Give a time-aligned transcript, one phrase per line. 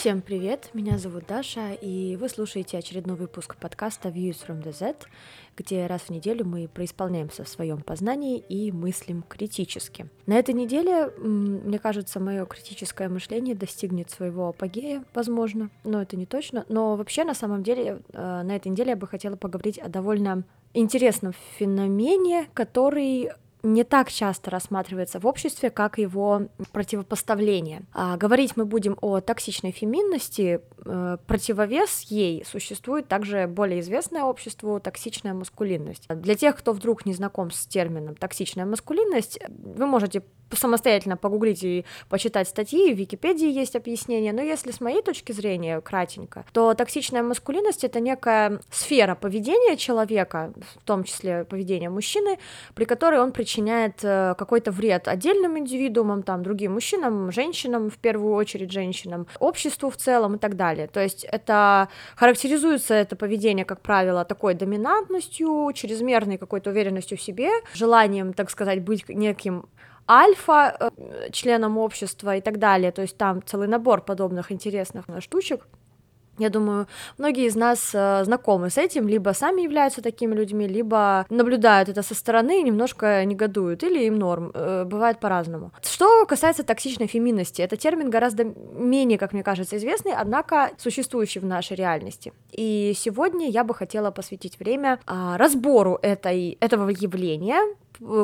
[0.00, 4.96] Всем привет, меня зовут Даша, и вы слушаете очередной выпуск подкаста Views from the Z,
[5.58, 10.08] где раз в неделю мы происполняемся в своем познании и мыслим критически.
[10.24, 16.24] На этой неделе, мне кажется, мое критическое мышление достигнет своего апогея, возможно, но это не
[16.24, 16.64] точно.
[16.70, 20.44] Но вообще, на самом деле, э, на этой неделе я бы хотела поговорить о довольно
[20.72, 23.32] интересном феномене, который
[23.62, 27.82] не так часто рассматривается в обществе, как его противопоставление.
[27.92, 34.80] А говорить мы будем о токсичной феминности, э, противовес ей существует также более известное обществу
[34.80, 36.06] токсичная маскулинность.
[36.08, 40.22] Для тех, кто вдруг не знаком с термином токсичная маскулинность, вы можете
[40.56, 45.80] самостоятельно погуглить и почитать статьи, в Википедии есть объяснение, но если с моей точки зрения,
[45.80, 52.38] кратенько, то токсичная маскулинность— это некая сфера поведения человека, в том числе поведения мужчины,
[52.74, 58.34] при которой он причиняет э, какой-то вред отдельным индивидуумам, там, другим мужчинам, женщинам, в первую
[58.34, 60.86] очередь женщинам, обществу в целом и так далее.
[60.86, 67.50] То есть это характеризуется это поведение, как правило, такой доминантностью, чрезмерной какой-то уверенностью в себе,
[67.74, 69.66] желанием, так сказать, быть неким
[70.08, 72.92] альфа э, членом общества и так далее.
[72.92, 75.66] То есть там целый набор подобных интересных штучек.
[76.40, 76.86] Я думаю,
[77.18, 82.02] многие из нас э, знакомы с этим, либо сами являются такими людьми, либо наблюдают это
[82.02, 85.72] со стороны и немножко негодуют, или им норм, э, бывает по-разному.
[85.82, 91.44] Что касается токсичной феминности, это термин гораздо менее, как мне кажется, известный, однако существующий в
[91.44, 92.32] нашей реальности.
[92.52, 97.60] И сегодня я бы хотела посвятить время а, разбору этой, этого явления,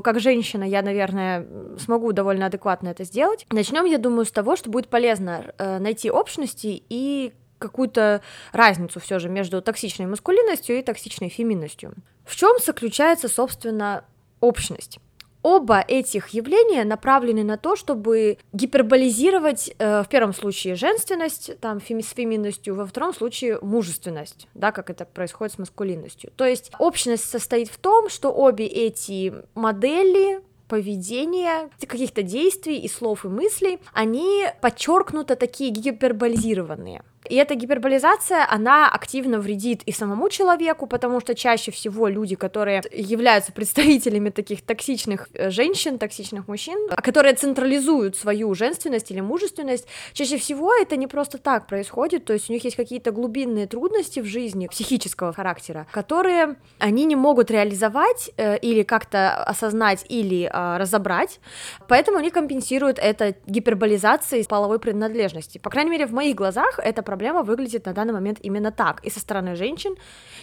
[0.03, 1.47] как женщина, я, наверное,
[1.79, 3.47] смогу довольно адекватно это сделать.
[3.51, 9.19] Начнем, я думаю, с того, что будет полезно э, найти общности и какую-то разницу все
[9.19, 11.95] же между токсичной маскулинностью и токсичной феминностью.
[12.25, 14.05] В чем заключается, собственно,
[14.41, 14.99] общность?
[15.43, 22.03] Оба этих явления направлены на то, чтобы гиперболизировать э, в первом случае женственность, там, феми
[22.03, 26.33] с феминностью, во втором случае мужественность, да, как это происходит с маскулинностью.
[26.35, 33.25] То есть общность состоит в том, что обе эти модели поведения, каких-то действий и слов
[33.25, 37.03] и мыслей, они подчеркнуто такие гиперболизированные.
[37.29, 42.83] И эта гиперболизация, она активно вредит и самому человеку, потому что чаще всего люди, которые
[42.93, 49.87] являются представителями таких токсичных э, женщин, токсичных мужчин, а которые централизуют свою женственность или мужественность,
[50.13, 54.21] чаще всего это не просто так происходит, то есть у них есть какие-то глубинные трудности
[54.21, 60.77] в жизни психического характера, которые они не могут реализовать э, или как-то осознать или э,
[60.79, 61.41] разобрать,
[61.89, 65.59] поэтому они компенсируют это гиперболизацией половой принадлежности.
[65.59, 69.01] По крайней мере, в моих глазах это проблема проблема выглядит на данный момент именно так,
[69.07, 69.97] и со стороны женщин,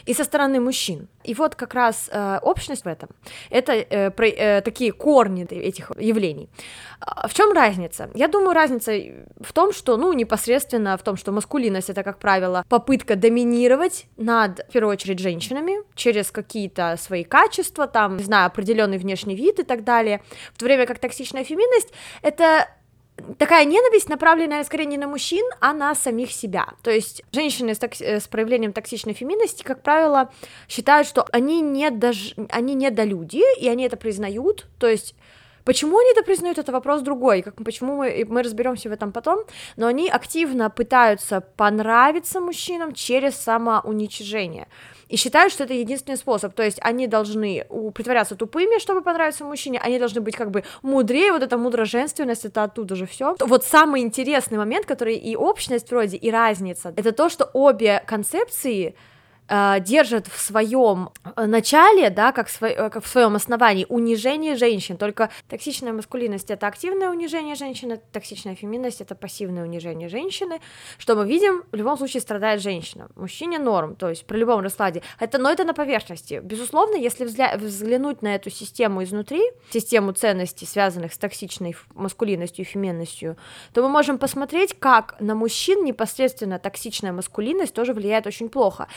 [0.10, 1.08] и со стороны мужчин.
[1.28, 3.10] И вот как раз э, общность в этом,
[3.52, 6.50] это э, про, э, такие корни этих явлений.
[7.00, 8.10] А, в чем разница?
[8.16, 8.92] Я думаю, разница
[9.40, 14.66] в том, что, ну, непосредственно в том, что маскулинность это, как правило, попытка доминировать над,
[14.70, 19.64] в первую очередь, женщинами через какие-то свои качества, там, не знаю, определенный внешний вид и
[19.64, 20.22] так далее,
[20.54, 22.68] в то время как токсичная феминность это
[23.38, 26.68] такая ненависть, направленная скорее не на мужчин, а на самих себя.
[26.82, 30.32] То есть женщины с, токси- э, с проявлением токсичной феминности, как правило,
[30.68, 34.68] считают, что они не, дож- они не люди, и они это признают.
[34.80, 35.16] То есть
[35.66, 39.46] Почему они это признают, это вопрос другой, как, почему мы, мы разберемся в этом потом,
[39.78, 44.68] но они активно пытаются понравиться мужчинам через самоуничижение
[45.14, 49.80] и считают, что это единственный способ, то есть они должны притворяться тупыми, чтобы понравиться мужчине,
[49.80, 53.36] они должны быть как бы мудрее, вот эта мудроженственность, это оттуда же все.
[53.40, 58.96] Вот самый интересный момент, который и общность вроде, и разница, это то, что обе концепции
[59.54, 64.56] э, держит в своем э, начале, да, как, сво, э, как в своем основании унижение
[64.56, 64.98] женщин.
[64.98, 70.60] Только токсичная маскулинность это активное унижение женщины, токсичная феминность это пассивное унижение женщины.
[70.98, 73.08] Что мы видим, в любом случае страдает женщина.
[73.16, 75.04] Мужчине норм, то есть при любом раскладе.
[75.20, 76.42] Это, но это на поверхности.
[76.44, 79.42] Безусловно, если взгля- взглянуть на эту систему изнутри,
[79.72, 83.38] систему ценностей, связанных с токсичной маскулинностью и феминностью,
[83.74, 88.88] то мы можем посмотреть, как на мужчин непосредственно токсичная маскулинность тоже влияет очень плохо.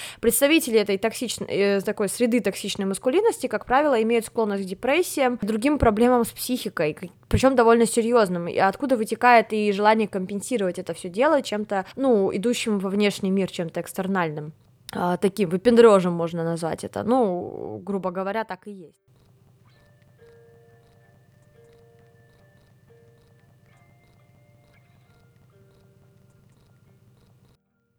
[0.46, 5.76] Представители этой токсичной, э, такой среды токсичной маскулинности, как правило, имеют склонность к депрессиям, другим
[5.76, 6.96] проблемам с психикой,
[7.28, 12.78] причем довольно серьезным, и откуда вытекает и желание компенсировать это все дело чем-то, ну, идущим
[12.78, 14.52] во внешний мир, чем-то экстернальным
[14.92, 17.02] а, таким выпендрежем можно назвать это.
[17.02, 19.00] Ну, грубо говоря, так и есть.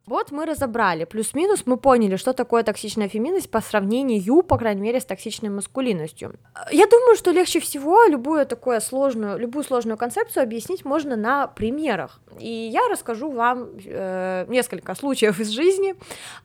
[0.07, 5.01] Вот мы разобрали, плюс-минус мы поняли, что такое токсичная феминность по сравнению, по крайней мере,
[5.01, 6.39] с токсичной маскулинностью.
[6.71, 12.21] Я думаю, что легче всего любую такую сложную, любую сложную концепцию объяснить можно на примерах.
[12.39, 15.93] И я расскажу вам э, несколько случаев из жизни,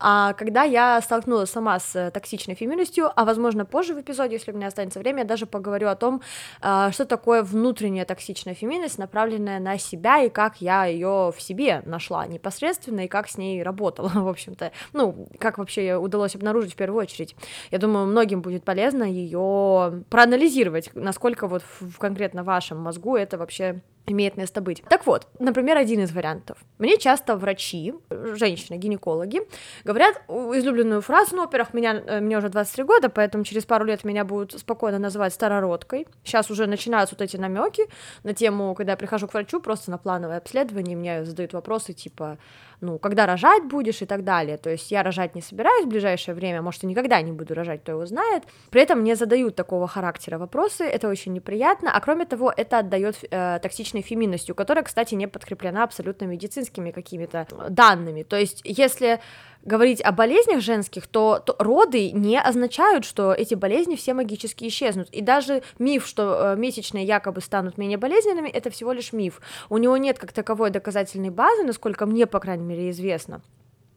[0.01, 4.57] э, когда я столкнулась сама с токсичной феминностью, а возможно позже в эпизоде, если у
[4.57, 6.21] меня останется время, я даже поговорю о том,
[6.63, 11.83] э, что такое внутренняя токсичная феминность, направленная на себя и как я ее в себе
[11.85, 14.73] нашла непосредственно и как с ней работала, в общем-то.
[14.93, 17.37] Ну, как вообще удалось обнаружить в первую очередь.
[17.71, 23.83] Я думаю, многим будет полезно ее проанализировать, насколько вот в конкретно вашем мозгу это вообще
[24.07, 24.83] имеет место быть.
[24.89, 26.59] Так вот, например, один из вариантов.
[26.79, 29.43] Мне часто врачи, женщины, гинекологи,
[29.85, 34.05] говорят излюбленную фразу, ну, во-первых, меня, э, мне уже 23 года, поэтому через пару лет
[34.05, 36.07] меня будут спокойно называть старородкой.
[36.25, 37.87] Сейчас уже начинаются вот эти намеки
[38.25, 42.39] на тему, когда я прихожу к врачу просто на плановое обследование, мне задают вопросы типа,
[42.83, 44.59] ну, когда рожать будешь и так далее.
[44.59, 47.83] То есть я рожать не собираюсь в ближайшее время, может, и никогда не буду рожать,
[47.83, 48.43] кто его знает.
[48.71, 53.17] При этом мне задают такого характера вопросы, это очень неприятно, а кроме того, это отдает
[53.31, 53.59] э,
[53.93, 58.23] токсичной феминностью, которая, кстати, не подкреплена абсолютно медицинскими какими-то данными.
[58.23, 59.21] То есть если
[59.65, 65.09] говорить о болезнях женских, то, то роды не означают, что эти болезни все магически исчезнут.
[65.11, 69.41] И даже миф, что э, месячные якобы станут менее болезненными, это всего лишь миф.
[69.71, 73.41] У него нет как таковой доказательной базы, насколько мне, по крайней мере, известно.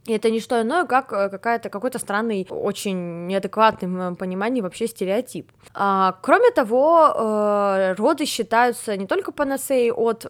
[0.05, 4.61] И это не что иное, как э, какая-то, какой-то странный, очень неадекватный в моем понимании
[4.61, 5.51] вообще стереотип.
[5.73, 10.25] А, кроме того, э, роды считаются не только панацеей от,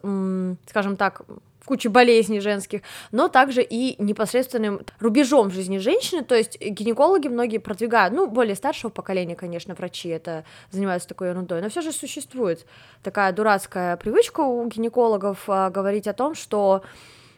[0.67, 1.23] скажем так,
[1.65, 2.81] кучи болезней женских,
[3.11, 8.91] но также и непосредственным рубежом жизни женщины, то есть гинекологи многие продвигают, ну, более старшего
[8.91, 12.65] поколения, конечно, врачи это занимаются такой ерундой, но все же существует
[13.03, 16.83] такая дурацкая привычка у гинекологов а, говорить о том, что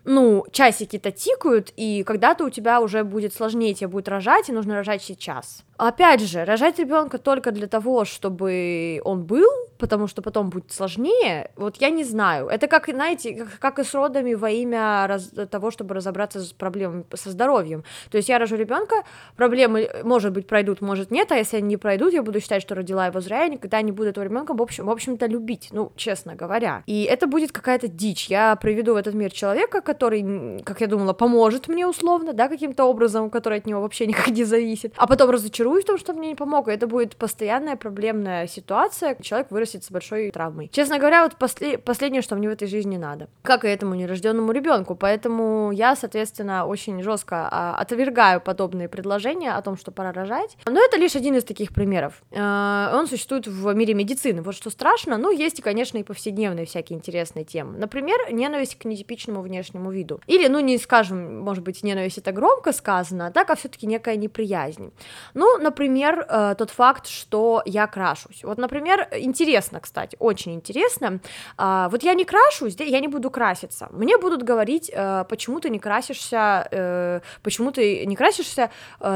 [0.08, 4.76] ну, часики-то тикают, и когда-то у тебя уже будет сложнее, тебе будет рожать, и нужно
[4.76, 5.64] рожать сейчас.
[5.78, 11.52] Опять же, рожать ребенка только для того, чтобы он был, потому что потом будет сложнее,
[11.56, 12.48] вот я не знаю.
[12.48, 16.52] Это как, знаете, как, как и с родами во имя раз, того, чтобы разобраться с
[16.52, 17.84] проблемами со здоровьем.
[18.10, 19.04] То есть я рожу ребенка,
[19.36, 22.74] проблемы, может быть, пройдут, может нет, а если они не пройдут, я буду считать, что
[22.74, 25.92] родила его зря, я никогда не буду этого ребенка, в общем, в общем-то, любить, ну,
[25.96, 26.82] честно говоря.
[26.88, 28.28] И это будет какая-то дичь.
[28.28, 29.97] Я приведу в этот мир человека, который,
[30.64, 34.44] как я думала, поможет мне условно, да, каким-то образом, который от него вообще никак не
[34.44, 38.48] зависит, а потом разочаруюсь в том, что мне не помог, и это будет постоянная проблемная
[38.48, 40.70] ситуация, человек вырастет с большой травмой.
[40.72, 41.78] Честно говоря, вот после...
[41.78, 46.66] последнее, что мне в этой жизни надо, как и этому нерожденному ребенку, поэтому я, соответственно,
[46.66, 51.36] очень жестко а, отвергаю подобные предложения о том, что пора рожать, но это лишь один
[51.36, 52.22] из таких примеров.
[52.32, 56.98] Э, он существует в мире медицины, вот что страшно, ну, есть, конечно, и повседневные всякие
[56.98, 57.78] интересные темы.
[57.78, 60.20] Например, ненависть к нетипичному внешнему виду.
[60.28, 64.16] Или, ну, не скажем, может быть, ненависть это громко сказано, а так, а все-таки некая
[64.18, 64.92] неприязнь.
[65.34, 68.44] Ну, например, э, тот факт, что я крашусь.
[68.44, 71.20] Вот, например, интересно, кстати, очень интересно.
[71.58, 73.88] А, вот я не крашусь, я не буду краситься.
[73.92, 78.70] Мне будут говорить, э, почему ты не красишься, э, почему ты не красишься,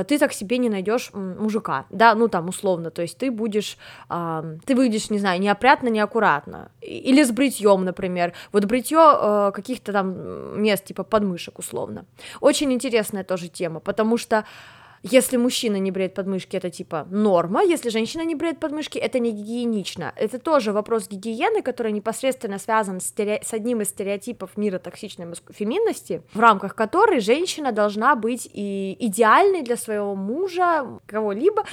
[0.07, 3.77] ты так себе не найдешь мужика, да, ну там условно, то есть ты будешь,
[4.09, 10.85] ты выйдешь, не знаю, неопрятно, неаккуратно, или с бритьем, например, вот бритье каких-то там мест,
[10.85, 12.05] типа подмышек условно.
[12.39, 14.45] Очень интересная тоже тема, потому что
[15.03, 19.31] если мужчина не бреет подмышки, это типа норма, если женщина не бреет подмышки, это не
[19.31, 20.13] гигиенично.
[20.15, 23.41] Это тоже вопрос гигиены, который непосредственно связан с, стере...
[23.43, 29.63] с одним из стереотипов мира токсичной феминности, в рамках которой женщина должна быть и идеальной
[29.63, 31.63] для своего мужа, кого-либо,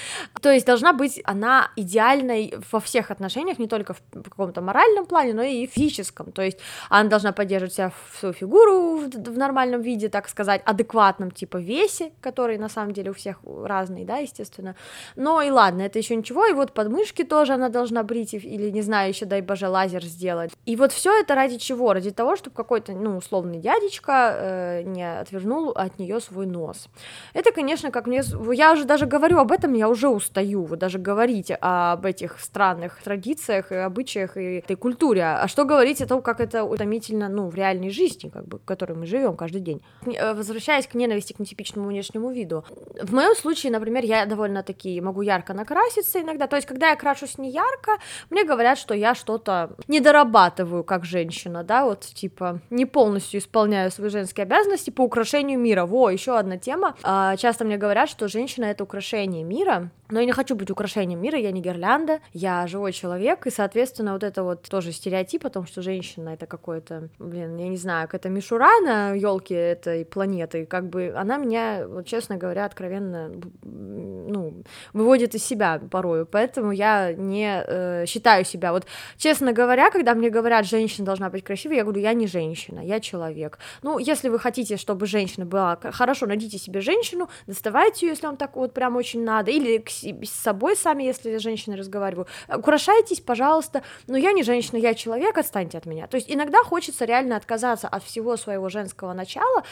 [0.41, 5.35] то есть должна быть она идеальной во всех отношениях, не только в каком-то моральном плане,
[5.35, 6.59] но и физическом, то есть
[6.89, 11.59] она должна поддерживать себя в свою фигуру в, в нормальном виде, так сказать, адекватном типа
[11.59, 14.75] весе, который на самом деле у всех разный, да, естественно.
[15.17, 16.47] Но и ладно, это еще ничего.
[16.47, 20.53] И вот подмышки тоже она должна брить, или, не знаю, еще, дай боже, лазер сделать.
[20.65, 21.93] И вот все это ради чего?
[21.93, 26.89] Ради того, чтобы какой-то, ну, условный дядечка э, не отвернул от нее свой нос.
[27.35, 28.23] Это, конечно, как мне...
[28.53, 33.03] Я уже даже говорю об этом, я уже устаю, вот даже говорить об этих странных
[33.03, 35.25] традициях и обычаях и этой культуре.
[35.25, 38.65] А что говорить о том, как это утомительно, ну, в реальной жизни, как бы, в
[38.65, 39.83] которой мы живем каждый день.
[40.07, 42.65] Э, возвращаясь к ненависти к нетипичному внешнему виду,
[43.09, 46.47] В моем случае, например, я довольно-таки могу ярко накраситься иногда.
[46.47, 47.93] То есть, когда я крашусь не ярко,
[48.29, 53.91] мне говорят, что я что-то не дорабатываю как женщина, да, вот типа не полностью исполняю
[53.91, 55.87] свои женские обязанности по украшению мира.
[55.87, 56.97] Во, еще одна тема.
[57.03, 61.21] А, часто мне говорят, что женщина это украшение мира, но я не хочу быть украшением
[61.21, 65.51] мира, я не гирлянда, я живой человек, и, соответственно, вот это вот тоже стереотип о
[65.51, 70.67] том, что женщина это какое-то, блин, я не знаю, какая-то мишура на елке этой планеты,
[70.67, 74.18] как бы она меня, вот честно говоря, откровенно, And.
[74.29, 80.15] Ну, выводит из себя порою, поэтому я не э, считаю себя, вот, честно говоря, когда
[80.15, 83.59] мне говорят, женщина должна быть красивой, я говорю, я не женщина, я человек.
[83.83, 88.37] Ну, если вы хотите, чтобы женщина была, хорошо, найдите себе женщину, доставайте ее, если вам
[88.37, 89.85] так вот прям очень надо, или
[90.25, 94.95] с собой сами, если я с женщиной разговариваю, украшайтесь, пожалуйста, но я не женщина, я
[94.95, 96.07] человек, отстаньте от меня.
[96.07, 99.65] То есть иногда хочется реально отказаться от всего своего женского начала,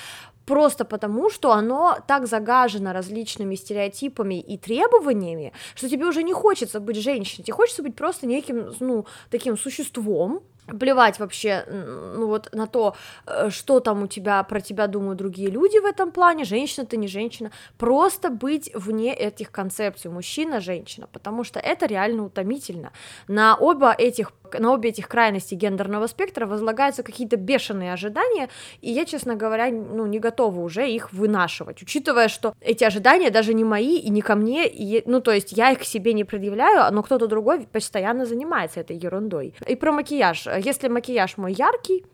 [0.46, 6.80] просто потому, что оно так загажено различными стереотипами и требованиями, что тебе уже не хочется
[6.80, 12.66] быть женщиной, тебе хочется быть просто неким, ну, таким существом, плевать вообще, ну вот на
[12.66, 12.94] то,
[13.26, 16.96] э, что там у тебя про тебя думают другие люди в этом плане, женщина ты
[16.96, 22.92] не женщина, просто быть вне этих концепций, мужчина, женщина, потому что это реально утомительно.
[23.28, 28.48] На оба этих на обе этих крайности гендерного спектра возлагаются какие-то бешеные ожидания,
[28.80, 33.54] и я, честно говоря, ну, не готова уже их вынашивать, учитывая, что эти ожидания даже
[33.54, 36.24] не мои и не ко мне, и, ну, то есть я их к себе не
[36.24, 39.54] предъявляю, но кто-то другой постоянно занимается этой ерундой.
[39.66, 40.46] И про макияж.
[40.56, 42.04] Если макияж мой яркий,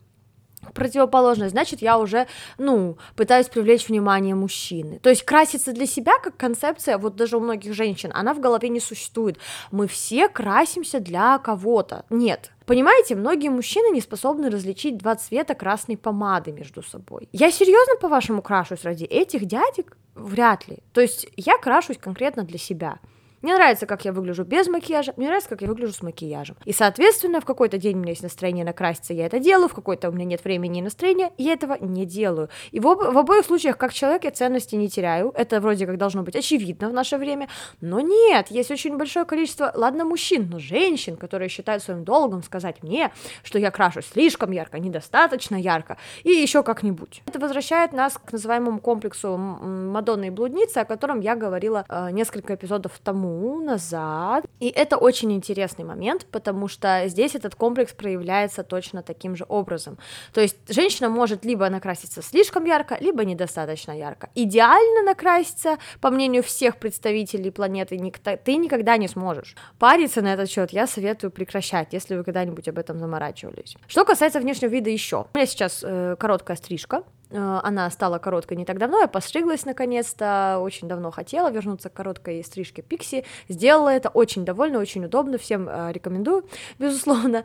[0.74, 2.26] противоположность, значит, я уже,
[2.58, 4.98] ну, пытаюсь привлечь внимание мужчины.
[5.00, 8.68] То есть краситься для себя как концепция, вот даже у многих женщин, она в голове
[8.68, 9.38] не существует.
[9.70, 12.04] Мы все красимся для кого-то.
[12.10, 17.28] Нет, Понимаете, многие мужчины не способны различить два цвета красной помады между собой.
[17.32, 19.96] Я серьезно, по-вашему, крашусь ради этих дядек?
[20.14, 20.78] Вряд ли.
[20.92, 22.98] То есть я крашусь конкретно для себя.
[23.42, 26.56] Мне нравится, как я выгляжу без макияжа, мне нравится, как я выгляжу с макияжем.
[26.64, 30.08] И, соответственно, в какой-то день у меня есть настроение накраситься, я это делаю, в какой-то
[30.08, 32.48] у меня нет времени и настроения, я этого не делаю.
[32.70, 35.32] И в, об- в обоих случаях, как человек, я ценности не теряю.
[35.34, 37.48] Это вроде как должно быть очевидно в наше время.
[37.80, 42.82] Но нет, есть очень большое количество, ладно, мужчин, но женщин, которые считают своим долгом сказать
[42.82, 43.10] мне,
[43.42, 47.22] что я крашусь слишком ярко, недостаточно ярко, и еще как-нибудь.
[47.26, 52.54] Это возвращает нас к называемому комплексу Мадонны и блудницы, о котором я говорила э, несколько
[52.54, 54.44] эпизодов тому назад.
[54.60, 59.98] И это очень интересный момент, потому что здесь этот комплекс проявляется точно таким же образом.
[60.32, 64.30] То есть женщина может либо накраситься слишком ярко, либо недостаточно ярко.
[64.34, 69.56] Идеально накраситься, по мнению всех представителей планеты, никто, ты никогда не сможешь.
[69.78, 73.76] Париться на этот счет я советую прекращать, если вы когда-нибудь об этом заморачивались.
[73.86, 75.26] Что касается внешнего вида еще.
[75.34, 77.02] У меня сейчас э, короткая стрижка,
[77.38, 82.44] она стала короткой не так давно, я постриглась наконец-то, очень давно хотела вернуться к короткой
[82.44, 86.44] стрижке Пикси, сделала это, очень довольна, очень удобно, всем э, рекомендую,
[86.78, 87.44] безусловно.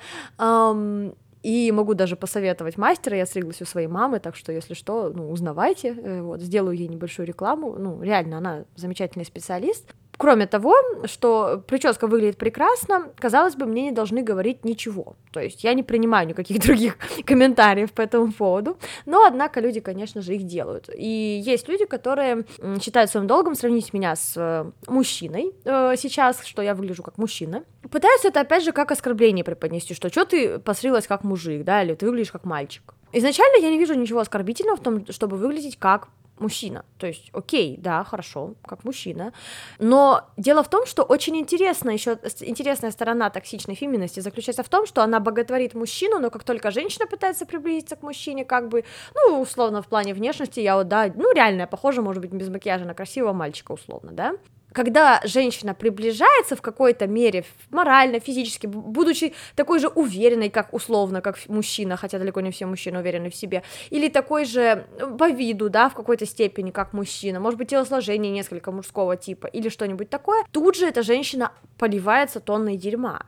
[1.44, 5.32] И могу даже посоветовать мастера, я стриглась у своей мамы, так что, если что, ну,
[5.32, 9.94] узнавайте, э, вот, сделаю ей небольшую рекламу, ну, реально, она замечательный специалист.
[10.18, 15.16] Кроме того, что прическа выглядит прекрасно, казалось бы, мне не должны говорить ничего.
[15.32, 18.78] То есть я не принимаю никаких других комментариев по этому поводу.
[19.06, 20.90] Но, однако, люди, конечно же, их делают.
[20.96, 22.46] И есть люди, которые
[22.82, 27.64] считают своим долгом сравнить меня с э, мужчиной э, сейчас, что я выгляжу как мужчина.
[27.92, 31.94] Пытаются это, опять же, как оскорбление преподнести, что что ты посрилась как мужик, да, или
[31.94, 32.96] ты выглядишь как мальчик.
[33.14, 36.86] Изначально я не вижу ничего оскорбительного в том, чтобы выглядеть как мужчина.
[36.98, 39.34] То есть, окей, да, хорошо, как мужчина.
[39.80, 44.86] Но дело в том, что очень интересно еще интересная сторона токсичной феминности заключается в том,
[44.86, 48.84] что она боготворит мужчину, но как только женщина пытается приблизиться к мужчине, как бы,
[49.16, 52.50] ну, условно, в плане внешности, я вот, да, ну, реально, я похожа, может быть, без
[52.50, 54.34] макияжа на красивого мальчика, условно, да,
[54.78, 61.40] когда женщина приближается в какой-то мере морально, физически, будучи такой же уверенной, как условно, как
[61.48, 64.86] мужчина, хотя далеко не все мужчины уверены в себе, или такой же
[65.18, 69.70] по виду, да, в какой-то степени, как мужчина, может быть, телосложение несколько мужского типа, или
[69.70, 73.26] что-нибудь такое, тут же эта женщина поливается тонной дерьма.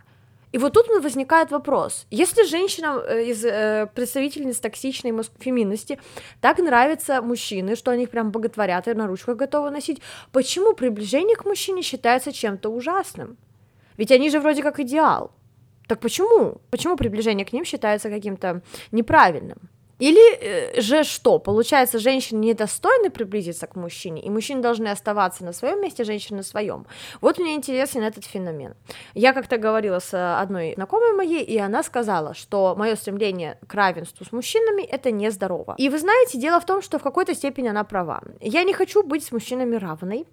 [0.51, 2.07] И вот тут возникает вопрос.
[2.09, 5.99] Если женщинам э, из э, представительниц токсичной феминности
[6.41, 10.01] так нравятся мужчины, что они их прям боготворят и на ручках готовы носить,
[10.31, 13.37] почему приближение к мужчине считается чем-то ужасным?
[13.97, 15.31] Ведь они же вроде как идеал.
[15.87, 16.61] Так почему?
[16.71, 19.57] Почему приближение к ним считается каким-то неправильным?
[19.99, 21.39] Или э, же что?
[21.39, 26.43] Получается, женщины недостойны приблизиться к мужчине, и мужчины должны оставаться на своем месте, женщины на
[26.43, 26.85] своем.
[27.21, 28.75] Вот мне интересен этот феномен.
[29.13, 34.25] Я как-то говорила с одной знакомой моей, и она сказала, что мое стремление к равенству
[34.25, 35.75] с мужчинами это нездорово.
[35.77, 38.21] И вы знаете, дело в том, что в какой-то степени она права.
[38.39, 40.25] Я не хочу быть с мужчинами равной,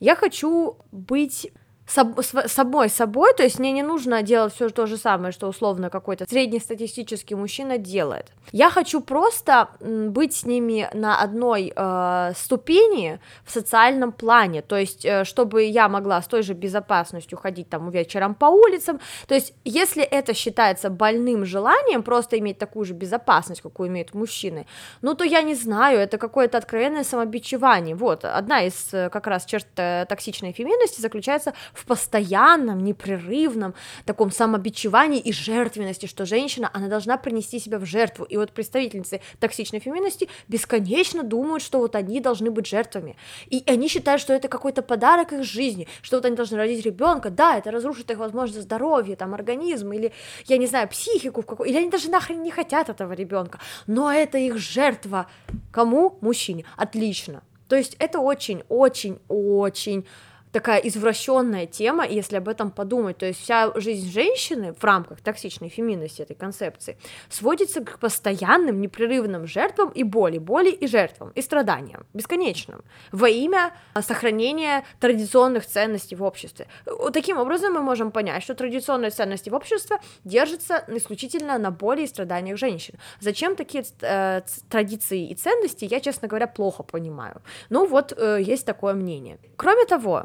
[0.00, 1.50] я хочу быть
[1.86, 6.26] собой собой, то есть мне не нужно делать все то же самое, что условно какой-то
[6.28, 8.32] среднестатистический мужчина делает.
[8.52, 15.04] Я хочу просто быть с ними на одной э, ступени в социальном плане, то есть
[15.04, 19.54] э, чтобы я могла с той же безопасностью ходить там вечером по улицам, то есть
[19.64, 24.66] если это считается больным желанием просто иметь такую же безопасность, какую имеют мужчины,
[25.02, 27.94] ну то я не знаю, это какое-то откровенное самобичевание.
[27.94, 33.74] Вот одна из э, как раз черт э, токсичной феминности заключается в постоянном, непрерывном
[34.04, 38.24] таком самобичевании и жертвенности, что женщина, она должна принести себя в жертву.
[38.24, 43.16] И вот представительницы токсичной феминности бесконечно думают, что вот они должны быть жертвами.
[43.48, 47.30] И они считают, что это какой-то подарок их жизни, что вот они должны родить ребенка,
[47.30, 50.12] да, это разрушит их, возможно, здоровье, там, организм, или,
[50.46, 54.12] я не знаю, психику в какой или они даже нахрен не хотят этого ребенка, но
[54.12, 55.26] это их жертва.
[55.70, 56.18] Кому?
[56.20, 56.64] Мужчине.
[56.76, 57.42] Отлично.
[57.68, 60.04] То есть это очень-очень-очень
[60.52, 63.18] такая извращенная тема, если об этом подумать.
[63.18, 66.96] То есть вся жизнь женщины в рамках токсичной феминности этой концепции
[67.28, 73.74] сводится к постоянным, непрерывным жертвам и боли, боли и жертвам, и страданиям, бесконечным, во имя
[74.00, 76.66] сохранения традиционных ценностей в обществе.
[77.12, 82.06] Таким образом мы можем понять, что традиционные ценности в обществе держатся исключительно на боли и
[82.06, 82.94] страданиях женщин.
[83.20, 87.40] Зачем такие э, традиции и ценности, я, честно говоря, плохо понимаю.
[87.70, 89.38] Ну вот, э, есть такое мнение.
[89.56, 90.24] Кроме того,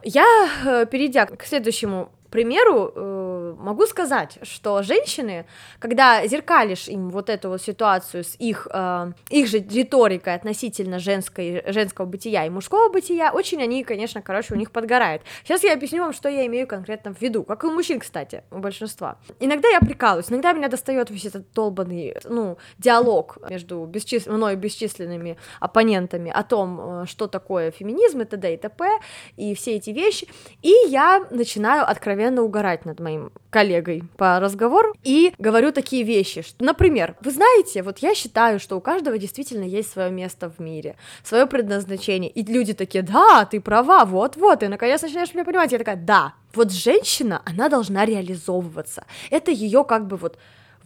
[0.66, 5.46] э, перейдя к следующему примеру, э, могу сказать, что женщины,
[5.80, 11.64] когда зеркалишь им вот эту вот ситуацию с их, э, их же риторикой относительно женской,
[11.68, 15.22] женского бытия и мужского бытия, очень они, конечно, короче, у них подгорает.
[15.44, 18.44] Сейчас я объясню вам, что я имею конкретно в виду, как и у мужчин, кстати,
[18.52, 19.18] у большинства.
[19.40, 24.28] Иногда я прикалываюсь, иногда меня достает весь этот долбанный, ну, диалог между бесчис...
[24.28, 28.54] мной бесчисленными оппонентами о том, что такое феминизм и т.д.
[28.54, 29.00] и т.п.
[29.38, 30.28] и все эти вещи,
[30.62, 36.42] и я начинаю откровенно откровенно угорать над моим коллегой по разговору и говорю такие вещи,
[36.42, 40.60] что, например, вы знаете, вот я считаю, что у каждого действительно есть свое место в
[40.60, 45.72] мире, свое предназначение, и люди такие, да, ты права, вот-вот, и наконец начинаешь меня понимать,
[45.72, 50.38] я такая, да, вот женщина, она должна реализовываться, это ее как бы вот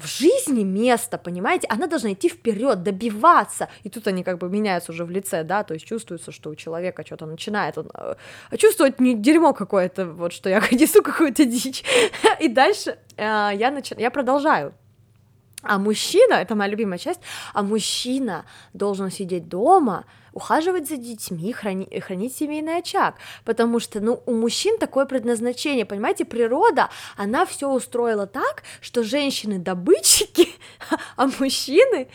[0.01, 4.91] в жизни место, понимаете, она должна идти вперед, добиваться, и тут они как бы меняются
[4.91, 8.15] уже в лице, да, то есть чувствуется, что у человека что-то начинает он э,
[8.57, 11.83] чувствовать не дерьмо какое-то, вот что я несу какую-то дичь,
[12.39, 13.95] и дальше э, я, начи...
[13.97, 14.73] я продолжаю,
[15.63, 17.21] а мужчина, это моя любимая часть,
[17.53, 24.21] а мужчина должен сидеть дома, ухаживать за детьми, храни, хранить семейный очаг, потому что, ну,
[24.25, 30.47] у мужчин такое предназначение, понимаете, природа, она все устроила так, что женщины добытчики,
[31.15, 32.07] а мужчины,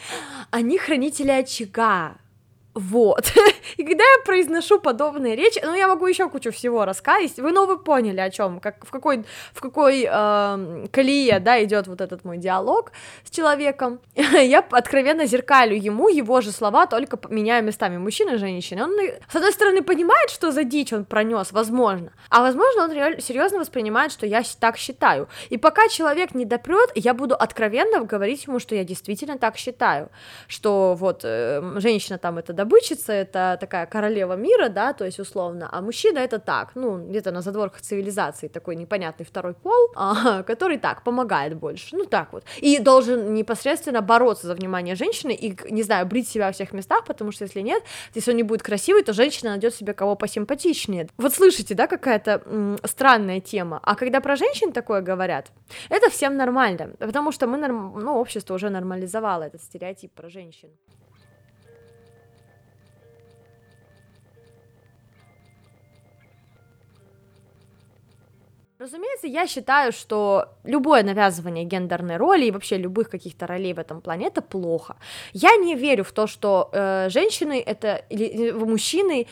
[0.51, 2.17] они хранители очага,
[2.77, 3.33] вот.
[3.79, 7.39] И когда я произношу подобные речи, ну, я могу еще кучу всего рассказать.
[7.39, 11.87] Вы, ну, вы поняли, о чем, как, в какой, в какой э, колее, да, идет
[11.87, 12.93] вот этот мой диалог
[13.25, 13.99] с человеком.
[14.15, 18.85] я откровенно зеркалю ему его же слова, только меняю местами мужчины и женщины.
[18.85, 18.91] Он,
[19.27, 23.59] с одной стороны, понимает, что за дичь он пронес, возможно, а возможно, он реально серьезно
[23.59, 25.29] воспринимает, что я так считаю.
[25.49, 30.11] И пока человек не допрет, я буду откровенно говорить ему, что я действительно так считаю,
[30.47, 35.69] что вот э, женщина там это добычица это такая королева мира, да, то есть условно,
[35.73, 40.79] а мужчина это так, ну, где-то на задворках цивилизации такой непонятный второй пол, а, который
[40.79, 45.83] так, помогает больше, ну, так вот, и должен непосредственно бороться за внимание женщины и, не
[45.83, 47.83] знаю, брить себя во всех местах, потому что если нет,
[48.15, 51.09] если он не будет красивый, то женщина найдет себе кого посимпатичнее.
[51.19, 55.53] Вот слышите, да, какая-то м- странная тема, а когда про женщин такое говорят,
[55.91, 57.99] это всем нормально, потому что мы, норм...
[57.99, 60.71] ну, общество уже нормализовало этот стереотип про женщин.
[68.79, 74.03] Разумеется, я считаю, что любое навязывание гендерной роли и вообще любых каких-то ролей в этом
[74.03, 74.97] плане это плохо.
[75.33, 79.29] Я не верю в то, что э, женщины это или, или мужчины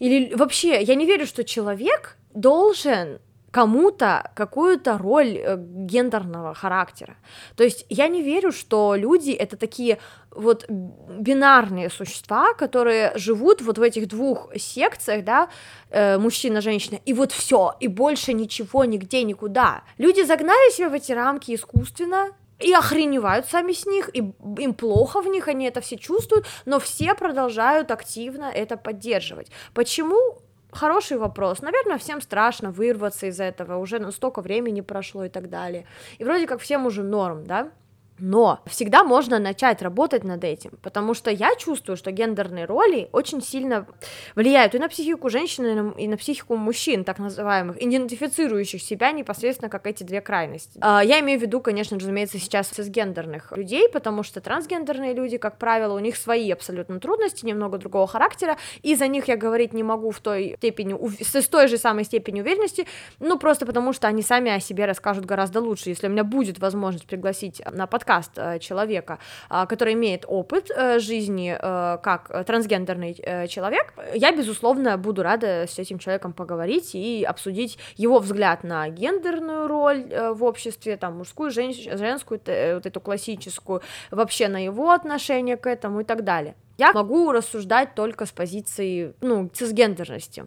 [0.00, 3.20] или вообще я не верю, что человек должен
[3.52, 7.16] кому-то какую-то роль э, гендерного характера.
[7.54, 9.98] То есть я не верю, что люди это такие
[10.30, 15.48] вот бинарные существа, которые живут вот в этих двух секциях, да,
[15.90, 19.82] э, мужчина, женщина, и вот все, и больше ничего, нигде, никуда.
[19.98, 24.18] Люди загнали себя в эти рамки искусственно, и охреневают сами с них, и
[24.58, 29.50] им плохо в них, они это все чувствуют, но все продолжают активно это поддерживать.
[29.74, 30.38] Почему?
[30.72, 31.60] Хороший вопрос.
[31.60, 35.86] Наверное, всем страшно вырваться из этого, уже настолько времени прошло и так далее.
[36.18, 37.70] И вроде как всем уже норм, да?
[38.18, 43.42] Но всегда можно начать работать над этим, потому что я чувствую, что гендерные роли очень
[43.42, 43.86] сильно
[44.34, 49.86] влияют и на психику женщин, и на психику мужчин, так называемых, идентифицирующих себя непосредственно как
[49.86, 50.78] эти две крайности.
[50.80, 55.58] А, я имею в виду, конечно, разумеется, сейчас цисгендерных людей, потому что трансгендерные люди, как
[55.58, 59.82] правило, у них свои абсолютно трудности, немного другого характера, и за них я говорить не
[59.82, 62.86] могу в той степени, с той же самой степени уверенности,
[63.20, 65.88] ну, просто потому что они сами о себе расскажут гораздо лучше.
[65.88, 70.70] Если у меня будет возможность пригласить на подкаст подкаст э, человека, а, который имеет опыт
[70.70, 73.14] э, жизни э, как трансгендерный
[73.48, 79.68] человек, я, безусловно, буду рада с этим человеком поговорить и обсудить его взгляд на гендерную
[79.68, 86.00] роль в обществе, там, мужскую, женскую, вот эту классическую, вообще на его отношение к этому
[86.00, 86.54] и так далее.
[86.78, 90.46] Я могу рассуждать только с позиции, ну, цисгендерности.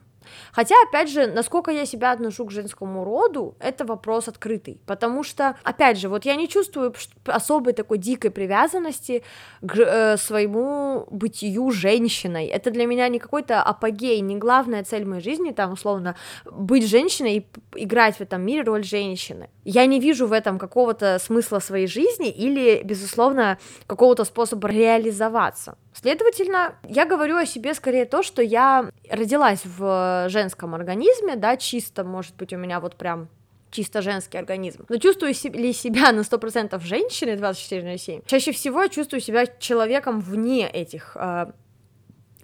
[0.51, 5.55] Хотя, опять же, насколько я себя отношу к женскому роду, это вопрос открытый, потому что,
[5.63, 6.93] опять же, вот я не чувствую
[7.25, 9.23] особой такой дикой привязанности
[9.61, 12.45] к э, своему бытию женщиной.
[12.47, 17.37] Это для меня не какой-то апогей, не главная цель моей жизни, там, условно, быть женщиной
[17.37, 19.49] и играть в этом мире роль женщины.
[19.63, 23.57] Я не вижу в этом какого-то смысла своей жизни или, безусловно,
[23.87, 25.77] какого-то способа реализоваться.
[25.99, 32.03] Следовательно, я говорю о себе скорее то, что я родилась в женском организме, да, чисто,
[32.03, 33.29] может быть, у меня вот прям
[33.71, 34.85] чисто женский организм.
[34.89, 38.21] Но чувствую ли себя на 100% женщиной 24 на 7?
[38.25, 41.47] Чаще всего я чувствую себя человеком вне этих э,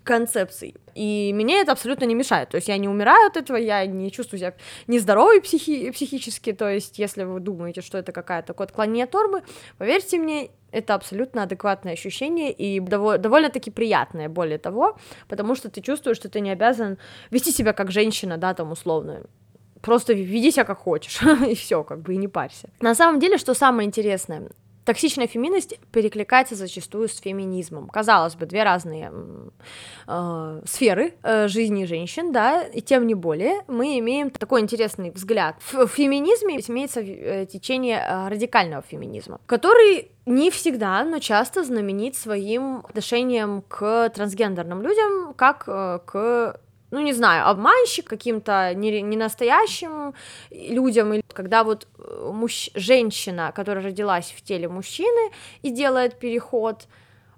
[0.03, 0.75] концепций.
[0.95, 2.49] И мне это абсолютно не мешает.
[2.49, 4.53] То есть я не умираю от этого, я не чувствую себя
[4.87, 6.53] нездоровой психи психически.
[6.53, 9.43] То есть если вы думаете, что это какая-то отклонение от нормы,
[9.77, 15.81] поверьте мне, это абсолютно адекватное ощущение и дов- довольно-таки приятное, более того, потому что ты
[15.81, 16.97] чувствуешь, что ты не обязан
[17.29, 19.23] вести себя как женщина, да, там условно,
[19.81, 22.69] просто веди себя как хочешь, и все, как бы, и не парься.
[22.79, 24.49] На самом деле, что самое интересное,
[24.85, 27.87] Токсичная феминность перекликается зачастую с феминизмом.
[27.87, 29.11] Казалось бы, две разные
[30.07, 35.55] э, сферы э, жизни женщин, да, и тем не более мы имеем такой интересный взгляд.
[35.71, 42.77] В феминизме имеется э, течение э, радикального феминизма, который не всегда, но часто знаменит своим
[42.77, 46.59] отношением к трансгендерным людям как э, к
[46.91, 50.13] ну, не знаю, обманщик каким-то ненастоящим
[50.51, 52.69] не людям, или когда вот э, мужч...
[52.75, 56.87] женщина, которая родилась в теле мужчины и делает переход,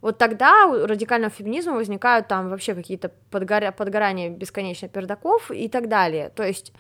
[0.02, 3.72] вот тогда у радикального феминизма возникают там вообще какие-то подгоря...
[3.72, 6.74] подгорания бесконечно пердаков и так далее, то есть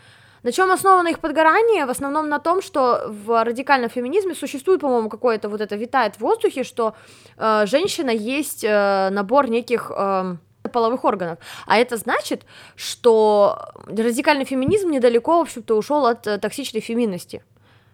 [0.43, 1.85] на чем основано их подгорание?
[1.85, 6.19] В основном на том, что в радикальном феминизме существует, по-моему, какое-то вот это витает в
[6.19, 6.95] воздухе, что
[7.37, 10.35] э, женщина есть э, набор неких э,
[10.71, 11.39] половых органов.
[11.65, 12.43] А это значит,
[12.75, 17.43] что радикальный феминизм недалеко, в общем-то, ушел от э, токсичной феминности.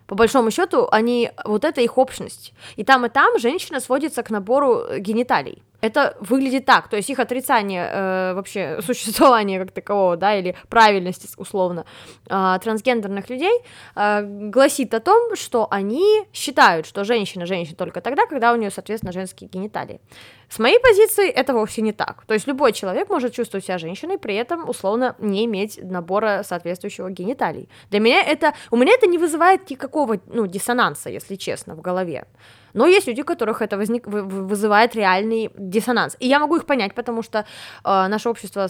[0.08, 2.54] По большому счету, они вот это их общность.
[2.78, 5.62] И там, и там женщина сводится к набору гениталий.
[5.82, 11.28] Это выглядит так, то есть их отрицание э, вообще существования как такового, да, или правильности
[11.38, 11.86] условно
[12.30, 13.62] э, трансгендерных людей
[13.96, 18.72] э, гласит о том, что они считают, что женщина женщина только тогда, когда у нее,
[18.72, 20.02] соответственно, женские гениталии.
[20.50, 22.26] С моей позиции это вовсе не так.
[22.26, 27.10] То есть любой человек может чувствовать себя женщиной, при этом условно не иметь набора соответствующего
[27.12, 27.70] гениталий.
[27.92, 32.26] Для меня это, у меня это не вызывает никакого, ну, диссонанса, если честно, в голове.
[32.74, 36.16] Но есть люди, у которых это возник, вызывает реальный диссонанс.
[36.20, 37.44] И я могу их понять, потому что э,
[37.84, 38.68] наше общество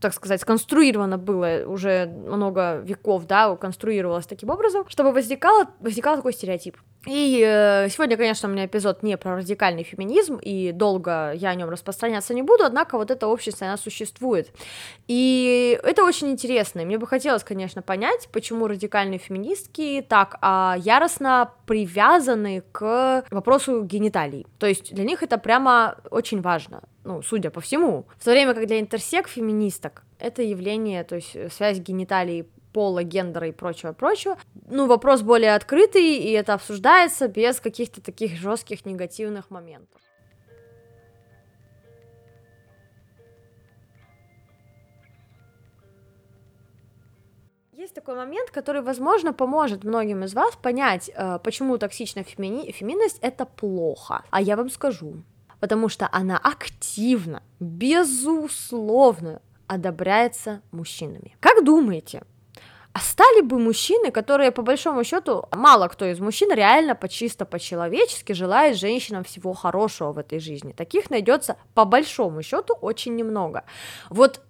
[0.00, 6.32] так сказать, сконструировано было уже много веков, да, конструировалось таким образом, чтобы возникало, возникал такой
[6.32, 6.76] стереотип.
[7.06, 11.54] И э, сегодня, конечно, у меня эпизод не про радикальный феминизм, и долго я о
[11.54, 14.52] нем распространяться не буду, однако вот это общество, оно существует.
[15.06, 20.76] И это очень интересно, и мне бы хотелось, конечно, понять, почему радикальные феминистки так а,
[20.78, 24.46] яростно привязаны к вопросу гениталий.
[24.58, 28.06] То есть для них это прямо очень важно, ну, судя по всему.
[28.18, 33.48] В то время как для интерсек феминисток это явление, то есть связь гениталий пола, гендера
[33.48, 34.36] и прочего-прочего.
[34.66, 40.00] Ну, вопрос более открытый, и это обсуждается без каких-то таких жестких негативных моментов.
[47.72, 52.72] Есть такой момент, который, возможно, поможет многим из вас понять, э, почему токсичная фемини...
[52.72, 54.24] феминность это плохо.
[54.30, 55.22] А я вам скажу,
[55.60, 61.36] потому что она активно, безусловно одобряется мужчинами.
[61.40, 62.22] Как думаете,
[62.94, 67.44] А стали бы мужчины, которые по большому счету, мало кто из мужчин реально по чисто
[67.44, 70.72] по-человечески желает женщинам всего хорошего в этой жизни.
[70.72, 73.62] Таких найдется по большому счету очень немного.
[74.10, 74.40] Вот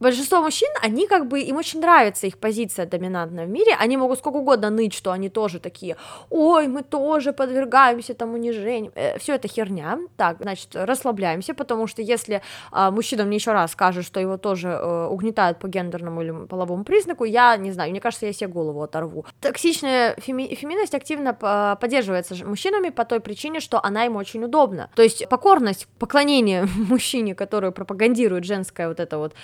[0.00, 4.18] большинство мужчин, они как бы, им очень нравится их позиция доминантная в мире, они могут
[4.18, 5.96] сколько угодно ныть, что они тоже такие,
[6.30, 12.02] ой, мы тоже подвергаемся там унижению, э, все это херня, так, значит, расслабляемся, потому что
[12.02, 16.46] если э, мужчина мне еще раз скажет, что его тоже э, угнетают по гендерному или
[16.46, 19.26] половому признаку, я не знаю, мне кажется, я себе голову оторву.
[19.40, 21.34] Токсичная феми- феминность активно
[21.80, 27.34] поддерживается мужчинами по той причине, что она им очень удобна, то есть покорность, поклонение мужчине,
[27.34, 29.34] которую пропагандирует женская вот эта вот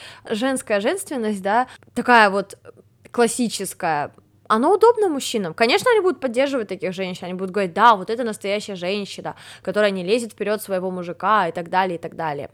[0.45, 2.59] женская женственность, да, такая вот
[3.11, 4.13] классическая,
[4.49, 5.55] оно удобно мужчинам.
[5.55, 9.91] Конечно, они будут поддерживать таких женщин, они будут говорить, да, вот это настоящая женщина, которая
[9.91, 12.51] не лезет вперед своего мужика и так далее, и так далее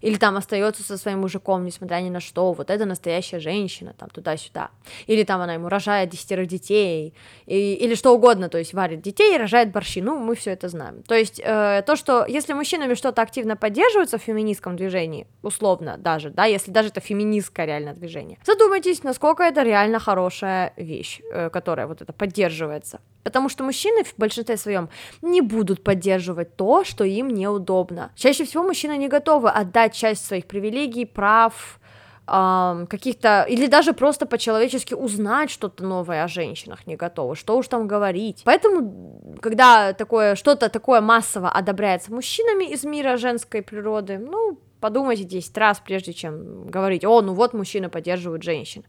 [0.00, 4.08] или там остается со своим мужиком, несмотря ни на что, вот это настоящая женщина, там
[4.10, 4.70] туда-сюда,
[5.06, 7.14] или там она ему рожает десятерых детей,
[7.46, 10.68] и, или что угодно, то есть варит детей и рожает борщи, ну, мы все это
[10.68, 11.02] знаем.
[11.02, 16.30] То есть э, то, что если мужчинами что-то активно поддерживается в феминистском движении, условно даже,
[16.30, 21.86] да, если даже это феминистское реально движение, задумайтесь, насколько это реально хорошая вещь, э, которая
[21.86, 23.00] вот это поддерживается.
[23.28, 24.88] Потому что мужчины в большинстве своем
[25.20, 28.10] не будут поддерживать то, что им неудобно.
[28.16, 31.78] Чаще всего мужчины не готовы отдать часть своих привилегий, прав,
[32.26, 37.86] каких-то, или даже просто по-человечески узнать что-то новое о женщинах не готовы, что уж там
[37.86, 38.40] говорить.
[38.44, 45.56] Поэтому, когда такое, что-то такое массово одобряется мужчинами из мира женской природы, ну, подумайте 10
[45.58, 48.84] раз, прежде чем говорить, о, ну вот мужчины поддерживают женщин.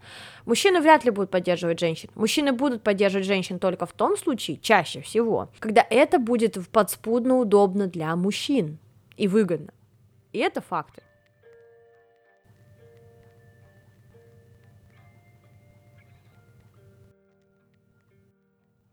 [0.45, 2.09] Мужчины вряд ли будут поддерживать женщин.
[2.15, 7.87] Мужчины будут поддерживать женщин только в том случае, чаще всего, когда это будет подспудно удобно
[7.87, 8.77] для мужчин
[9.17, 9.73] и выгодно.
[10.31, 11.03] И это факты.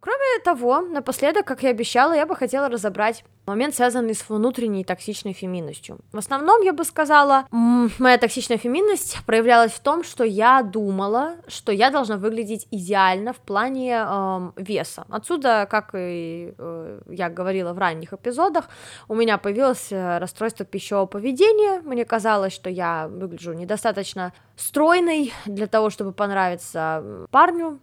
[0.07, 5.33] Кроме того, напоследок, как я обещала, я бы хотела разобрать момент, связанный с внутренней токсичной
[5.33, 5.99] феминностью.
[6.13, 11.73] В основном, я бы сказала, моя токсичная феминность проявлялась в том, что я думала, что
[11.73, 15.07] я должна выглядеть идеально в плане э, веса.
[15.09, 18.69] Отсюда, как и э, я говорила в ранних эпизодах,
[19.09, 21.81] у меня появилось э, расстройство пищевого поведения.
[21.83, 27.79] Мне казалось, что я выгляжу недостаточно стройной для того, чтобы понравиться парню,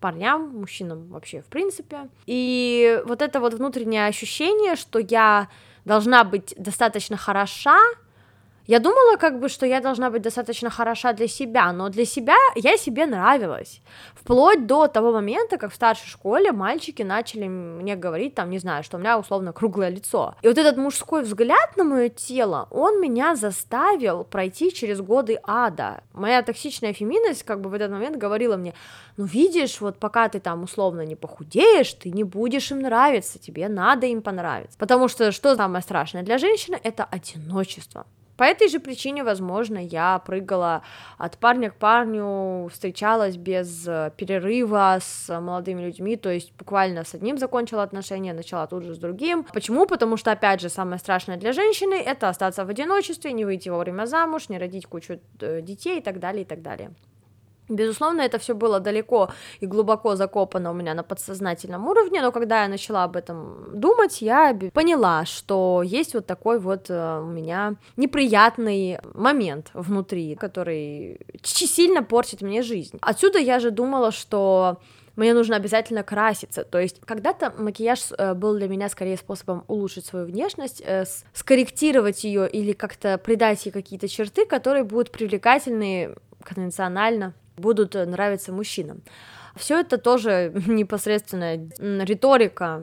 [0.00, 2.08] парням, мужчинам вообще в принципе.
[2.26, 5.48] И вот это вот внутреннее ощущение, что я
[5.84, 7.78] должна быть достаточно хороша,
[8.66, 12.36] я думала, как бы, что я должна быть достаточно хороша для себя, но для себя
[12.56, 13.80] я себе нравилась.
[14.14, 18.82] Вплоть до того момента, как в старшей школе мальчики начали мне говорить, там, не знаю,
[18.82, 20.34] что у меня условно круглое лицо.
[20.42, 26.02] И вот этот мужской взгляд на мое тело, он меня заставил пройти через годы ада.
[26.12, 28.74] Моя токсичная феминность, как бы в этот момент говорила мне,
[29.16, 33.68] ну видишь, вот пока ты там условно не похудеешь, ты не будешь им нравиться, тебе
[33.68, 34.76] надо им понравиться.
[34.78, 38.06] Потому что что самое страшное для женщины, это одиночество.
[38.36, 40.82] По этой же причине, возможно, я прыгала
[41.18, 47.14] от парня к парню, встречалась без э, перерыва с молодыми людьми, то есть буквально с
[47.14, 49.44] одним закончила отношения, начала тут же с другим.
[49.44, 49.86] Почему?
[49.86, 54.06] Потому что, опять же, самое страшное для женщины— это остаться в одиночестве, не выйти вовремя
[54.06, 56.90] замуж, не родить кучу э, детей и так далее, и так далее.
[57.68, 62.62] Безусловно, это все было далеко и глубоко закопано у меня на подсознательном уровне, но когда
[62.62, 67.74] я начала об этом думать, я поняла, что есть вот такой вот э, у меня
[67.96, 72.98] неприятный момент внутри, который сильно портит мне жизнь.
[73.00, 74.78] Отсюда я же думала, что
[75.16, 76.62] мне нужно обязательно краситься.
[76.62, 82.22] То есть когда-то макияж э, был для меня скорее способом улучшить свою внешность, э, скорректировать
[82.22, 89.02] ее или как-то придать ей какие-то черты, которые будут привлекательны конвенционально будут э, нравиться мужчинам.
[89.56, 92.82] Все это тоже непосредственная риторика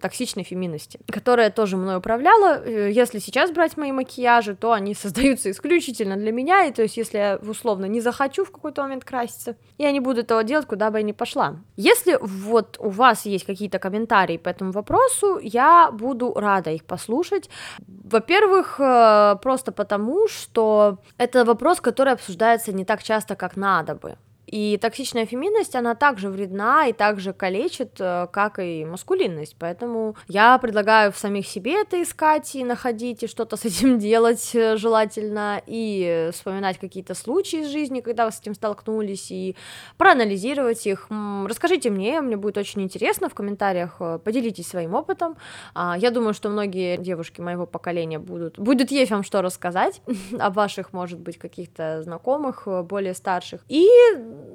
[0.00, 2.62] токсичной феминности, которая тоже мной управляла.
[2.64, 6.96] Э, если сейчас брать мои макияжи, то они создаются исключительно для меня, и то есть
[6.96, 10.90] если я условно не захочу в какой-то момент краситься, я не буду этого делать, куда
[10.90, 11.56] бы я ни пошла.
[11.76, 17.50] Если вот у вас есть какие-то комментарии по этому вопросу, я буду рада их послушать.
[17.86, 24.16] Во-первых, э, просто потому, что это вопрос, который обсуждается не так часто, как надо бы.
[24.50, 29.54] И токсичная феминность, она также вредна и также калечит, э, как и маскулинность.
[29.56, 34.50] Поэтому я предлагаю в самих себе это искать и находить, и что-то с этим делать
[34.54, 39.54] э, желательно, и вспоминать какие-то случаи из жизни, когда вы с этим столкнулись, и
[39.96, 41.06] проанализировать их.
[41.46, 45.36] Расскажите мне, мне будет очень интересно в комментариях, э, поделитесь своим опытом.
[45.74, 50.02] А, я думаю, что многие девушки моего поколения будут, будет есть вам что рассказать
[50.40, 53.60] о ваших, может быть, каких-то знакомых, более старших.
[53.68, 53.86] И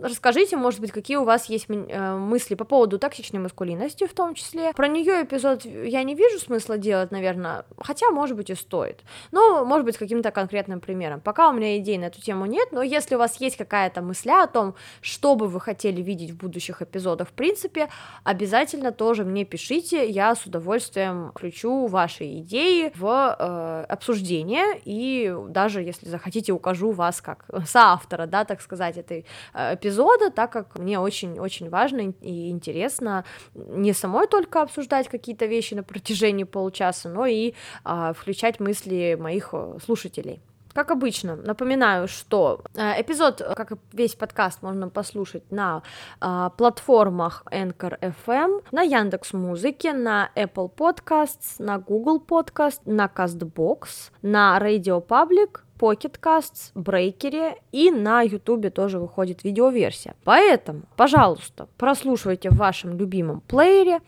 [0.02, 4.34] расскажите, может быть, какие у вас есть э, мысли по поводу токсичной маскулинности в том
[4.36, 4.74] числе.
[4.74, 9.02] Про нее эпизод я не вижу смысла делать, наверное, хотя, может быть, и стоит.
[9.32, 11.21] Но, может быть, каким-то конкретным примером.
[11.21, 14.43] Пока у меня идей на эту тему нет, но если у вас есть какая-то мысля
[14.43, 17.89] о том, что бы вы хотели видеть в будущих эпизодах, в принципе,
[18.24, 25.82] обязательно тоже мне пишите, я с удовольствием включу ваши идеи в э, обсуждение, и даже
[25.82, 31.00] если захотите, укажу вас как соавтора, да, так сказать, этой э, эпизода, так как мне
[31.00, 37.54] очень-очень важно и интересно не самой только обсуждать какие-то вещи на протяжении получаса, но и
[37.84, 40.42] а, включать мысли моих э, слушателей.
[40.76, 45.84] Как обычно, напоминаю, что э, эпизод, как и весь подкаст, можно послушать на
[46.20, 54.12] э, платформах Anchor FM, на Яндекс Музыке, на Apple Podcasts, на Google Podcast, на CastBox,
[54.22, 60.16] на Radio Public, Pocket Casts, Breaker и на YouTube тоже выходит видеоверсия.
[60.24, 64.00] Поэтому, пожалуйста, прослушивайте в вашем любимом плеере,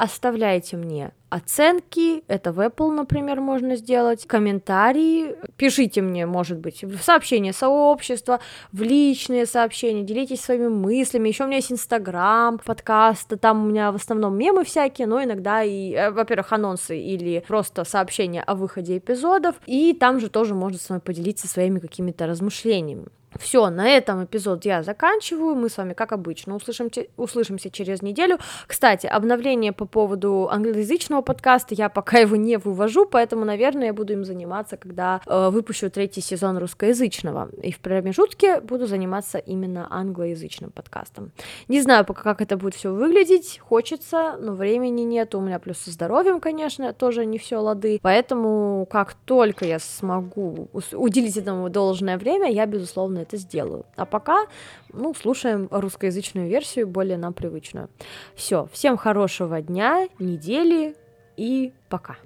[0.00, 6.98] оставляйте мне оценки, это в Apple, например, можно сделать, комментарии, пишите мне, может быть, в
[7.02, 8.40] сообщения сообщества,
[8.72, 13.92] в личные сообщения, делитесь своими мыслями, еще у меня есть Инстаграм, подкасты, там у меня
[13.92, 18.98] в основном мемы всякие, но иногда и, э, во-первых, анонсы или просто сообщения о выходе
[18.98, 23.06] эпизодов, и там же тоже можно с вами поделиться своими какими-то размышлениями.
[23.38, 25.54] Все, на этом эпизод я заканчиваю.
[25.54, 28.38] Мы с вами, как обычно, услышимся, услышимся через неделю.
[28.66, 34.12] Кстати, обновление по поводу англоязычного подкаста, я пока его не вывожу, поэтому, наверное, я буду
[34.14, 37.50] им заниматься, когда э, выпущу третий сезон русскоязычного.
[37.62, 41.30] И в промежутке буду заниматься именно англоязычным подкастом.
[41.68, 43.60] Не знаю пока, как это будет все выглядеть.
[43.60, 45.34] Хочется, но времени нет.
[45.34, 48.00] У меня плюс со здоровьем, конечно, тоже не все лады.
[48.02, 53.86] Поэтому, как только я смогу уделить этому должное время, я, безусловно, это сделаю.
[53.96, 54.46] А пока,
[54.92, 57.88] ну, слушаем русскоязычную версию, более нам привычную.
[58.34, 60.96] Все, всем хорошего дня, недели
[61.36, 62.16] и пока.